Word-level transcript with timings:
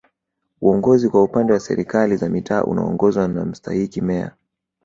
Uongozi 0.61 1.09
kwa 1.09 1.23
upande 1.23 1.53
wa 1.53 1.59
Serikali 1.59 2.17
za 2.17 2.29
Mitaa 2.29 2.63
unaongozwa 2.63 3.27
na 3.27 3.45
Mstahiki 3.45 4.01
Meya 4.01 4.31